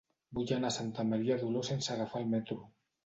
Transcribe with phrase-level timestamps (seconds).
[0.37, 2.59] Vull anar a Santa Maria d'Oló sense agafar el metro.